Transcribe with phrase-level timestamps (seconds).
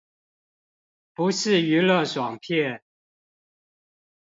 [1.13, 2.81] 不是娛樂爽片